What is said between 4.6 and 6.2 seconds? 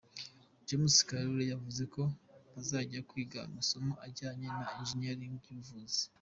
Engineering n’ubuvuzi.